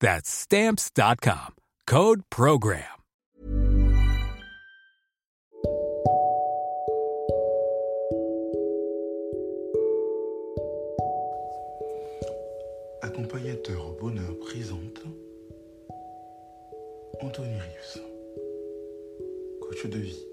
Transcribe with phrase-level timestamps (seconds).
[0.00, 1.54] That's Stamps.com.
[1.86, 2.82] Code Program.
[13.00, 15.02] Accompagnateur bonheur présente
[17.20, 18.02] Anthony Rives,
[19.62, 20.26] coach de vie.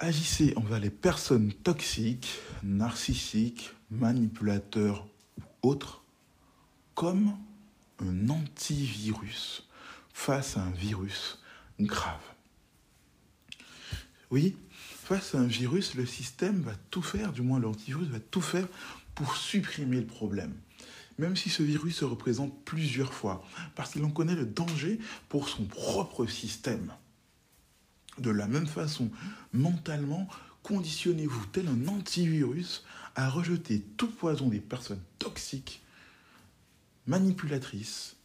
[0.00, 5.06] Agissez envers les personnes toxiques, narcissiques, manipulateurs
[5.38, 6.02] ou autres
[6.94, 7.36] comme
[8.00, 9.68] un antivirus
[10.12, 11.38] face à un virus
[11.80, 12.20] grave.
[14.30, 18.40] Oui, face à un virus, le système va tout faire, du moins l'antivirus va tout
[18.40, 18.68] faire
[19.14, 20.54] pour supprimer le problème.
[21.18, 23.44] Même si ce virus se représente plusieurs fois,
[23.74, 26.92] parce qu'il en connaît le danger pour son propre système.
[28.18, 29.10] De la même façon,
[29.52, 30.28] mentalement,
[30.68, 35.82] conditionnez-vous tel un antivirus à rejeter tout poison des personnes toxiques,
[37.06, 38.16] manipulatrices,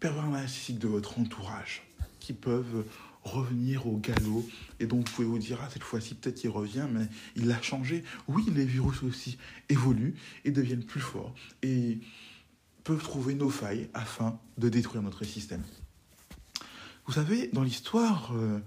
[0.00, 1.84] pervers narcissiques de votre entourage,
[2.18, 2.84] qui peuvent
[3.22, 4.44] revenir au galop.
[4.80, 7.62] Et donc vous pouvez vous dire ah cette fois-ci peut-être il revient mais il a
[7.62, 8.02] changé.
[8.26, 12.00] Oui les virus aussi évoluent et deviennent plus forts et
[12.82, 15.62] peuvent trouver nos failles afin de détruire notre système.
[17.06, 18.60] Vous savez, dans l'histoire, euh,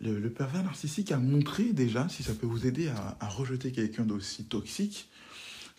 [0.00, 4.44] le, pervers narcissique a montré déjà, si ça peut vous aider à, rejeter quelqu'un d'aussi
[4.44, 5.08] toxique,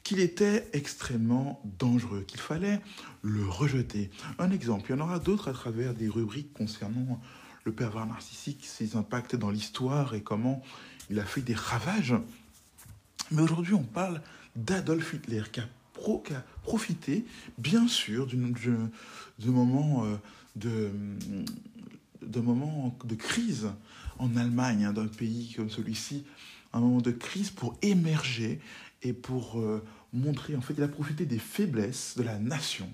[0.04, 2.82] qu'il était extrêmement dangereux, qu'il fallait
[3.22, 4.10] le rejeter.
[4.40, 7.22] Un exemple, il y en aura d'autres à travers des rubriques concernant
[7.66, 10.64] le pervers narcissique, ses impacts dans l'histoire et comment
[11.10, 12.16] il a fait des ravages.
[13.32, 14.22] Mais aujourd'hui, on parle
[14.56, 15.68] d'Adolf Hitler qui a,
[16.64, 17.26] profité,
[17.58, 20.16] bien sûr, d'un moment euh,
[20.56, 20.92] de,
[22.22, 23.70] de moments de crise
[24.20, 26.26] en Allemagne, hein, d'un pays comme celui-ci,
[26.74, 28.60] un moment de crise pour émerger
[29.04, 29.84] et pour euh,
[30.14, 32.90] montrer, en fait, il a profité des faiblesses de la nation.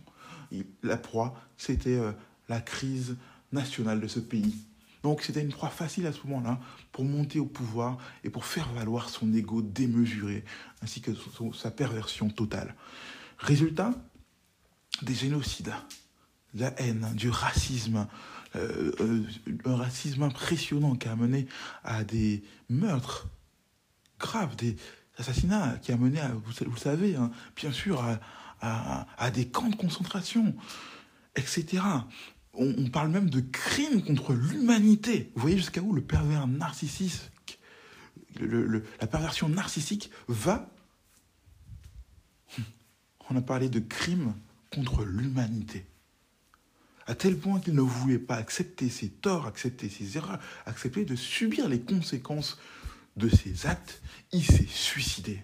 [0.84, 2.12] la proie, c'était euh,
[2.50, 3.16] la crise
[3.52, 4.56] nationale de ce pays.
[5.04, 6.60] Donc c'était une proie facile à ce moment-là
[6.94, 10.46] pour monter au pouvoir et pour faire valoir son ego démesuré,
[10.82, 11.12] ainsi que
[11.54, 12.74] sa perversion totale.
[13.38, 13.94] Résultat,
[15.02, 15.74] des génocides,
[16.54, 18.08] la haine, du racisme,
[18.56, 19.24] euh, euh,
[19.66, 21.48] un racisme impressionnant qui a mené
[21.84, 23.28] à des meurtres
[24.20, 24.76] graves, des
[25.18, 28.04] assassinats, qui a mené, à, vous, vous savez, hein, bien sûr,
[28.62, 30.56] à, des camps de concentration,
[31.36, 31.84] etc.
[32.54, 35.32] On, parle même de crimes contre l'humanité.
[35.36, 37.60] Vous voyez jusqu'à où le pervers narcissique,
[38.40, 40.70] le, la perversion narcissique va?
[43.30, 44.34] On a parlé de crimes
[44.70, 45.86] contre l'humanité
[47.06, 51.16] à tel point qu'il ne voulait pas accepter ses torts, accepter ses erreurs, accepter de
[51.16, 52.58] subir les conséquences
[53.18, 55.44] de ses actes, il s'est suicidé.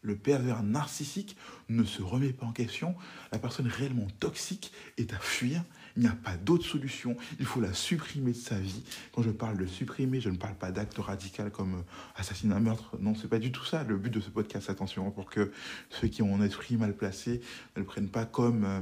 [0.00, 1.36] Le pervers narcissique
[1.68, 2.94] ne se remet pas en question.
[3.32, 5.62] La personne réellement toxique est à fuir.
[5.96, 7.16] Il n'y a pas d'autre solution.
[7.40, 8.84] Il faut la supprimer de sa vie.
[9.12, 11.82] Quand je parle de supprimer, je ne parle pas d'acte radical comme euh,
[12.14, 12.96] assassinat, meurtre.
[13.00, 14.70] Non, c'est pas du tout ça le but de ce podcast.
[14.70, 15.50] Attention, pour que
[15.90, 17.40] ceux qui ont un esprit mal placé
[17.74, 18.80] ne le prennent pas comme euh,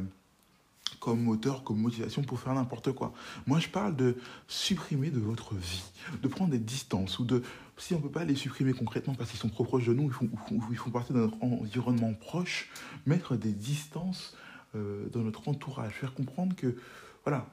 [1.07, 3.13] comme moteur, comme motivation pour faire n'importe quoi.
[3.47, 4.17] Moi, je parle de
[4.49, 5.85] supprimer de votre vie,
[6.21, 7.45] de prendre des distances, ou de,
[7.77, 10.07] si on ne peut pas les supprimer concrètement parce qu'ils sont trop proches de nous,
[10.07, 10.29] ils font,
[10.69, 12.69] ils font partie de notre environnement proche,
[13.07, 14.37] mettre des distances
[14.75, 16.75] euh, dans notre entourage, faire comprendre que,
[17.23, 17.49] voilà,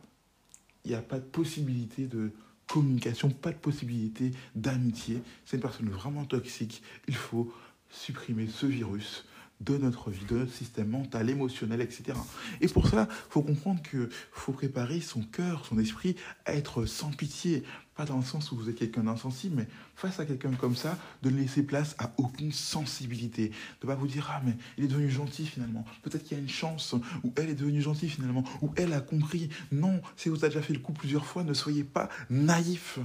[0.83, 2.31] il n'y a pas de possibilité de
[2.67, 5.21] communication, pas de possibilité d'amitié.
[5.45, 6.81] C'est une personne vraiment toxique.
[7.07, 7.53] Il faut
[7.91, 9.25] supprimer ce virus
[9.65, 12.17] de notre vie, de notre système mental, émotionnel, etc.
[12.61, 16.15] Et pour ça, il faut comprendre qu'il faut préparer son cœur, son esprit
[16.45, 17.63] à être sans pitié.
[17.95, 20.97] pas dans le sens où vous êtes quelqu'un d'insensible, mais face à quelqu'un comme ça,
[21.21, 23.49] de ne laisser place à aucune sensibilité.
[23.49, 25.85] De ne pas vous dire, ah, mais il est devenu gentil finalement.
[26.01, 29.01] Peut-être qu'il y a une chance, ou elle est devenue gentille finalement, ou elle a
[29.01, 29.49] compris.
[29.71, 32.99] Non, si vous avez déjà fait le coup plusieurs fois, ne soyez pas naïf.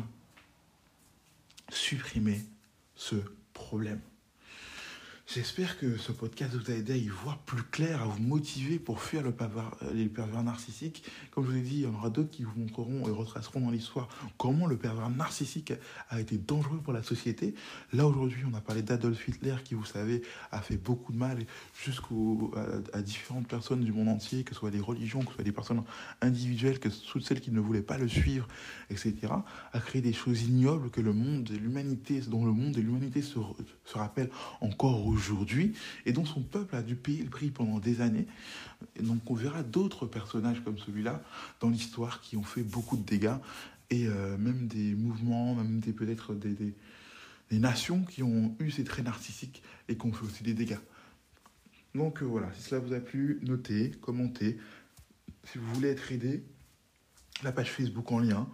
[1.70, 2.40] Supprimez
[2.94, 3.16] ce
[3.52, 4.00] problème.
[5.34, 8.78] J'espère que ce podcast vous a aidé à y voir plus clair, à vous motiver
[8.78, 11.04] pour fuir le pervers, les pervers narcissiques.
[11.32, 13.60] Comme je vous ai dit, il y en aura d'autres qui vous montreront et retraceront
[13.60, 14.08] dans l'histoire
[14.38, 15.75] comment le pervers narcissique
[16.08, 17.54] a été dangereux pour la société.
[17.92, 21.44] Là, aujourd'hui, on a parlé d'Adolf Hitler qui, vous savez, a fait beaucoup de mal
[21.84, 22.06] jusqu'à
[22.94, 25.52] à, différentes personnes du monde entier, que ce soit des religions, que ce soit des
[25.52, 25.82] personnes
[26.22, 28.48] individuelles, que soit celles qui ne voulaient pas le suivre,
[28.88, 29.14] etc.
[29.75, 33.20] A créé des choses ignobles que le monde et l'humanité, dont le monde et l'humanité
[33.20, 33.38] se,
[33.84, 34.30] se rappellent
[34.62, 35.73] encore aujourd'hui aujourd'hui
[36.06, 38.26] et dont son peuple a dû payer le prix pendant des années.
[38.97, 41.23] Et donc on verra d'autres personnages comme celui-là
[41.61, 43.37] dans l'histoire qui ont fait beaucoup de dégâts
[43.91, 46.75] et euh, même des mouvements, même des peut-être des,
[47.50, 50.79] nations qui ont eu ces traits narcissiques et qui ont fait aussi des dégâts.
[51.94, 54.59] Donc euh, voilà, si cela vous a plu, notez, commentez.
[55.44, 56.44] Si vous voulez être aidé,
[57.43, 58.47] la page Facebook en lien.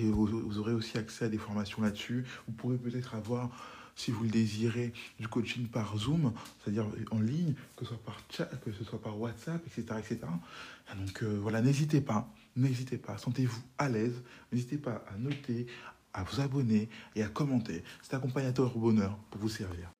[0.00, 2.24] Et vous aurez aussi accès à des formations là-dessus.
[2.46, 3.50] Vous pourrez peut-être avoir
[3.96, 8.20] si vous le désirez, du coaching par Zoom, c'est-à-dire en ligne, que ce soit par
[8.30, 9.98] chat, que ce soit par WhatsApp, etc.
[9.98, 10.18] etc.
[10.96, 14.22] Donc euh, voilà, n'hésitez pas, n'hésitez pas, sentez-vous à l'aise,
[14.52, 15.66] n'hésitez pas à noter,
[16.12, 17.82] à vous abonner et à commenter.
[18.02, 19.90] C'est accompagnateur au bonheur pour vous servir.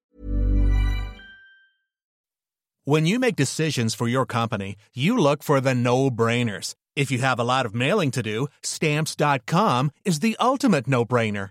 [2.84, 6.74] When you make decisions for your company, you look for the no-brainers.
[6.96, 11.50] If you have a lot of mailing to do, stamps.com is the ultimate no-brainer.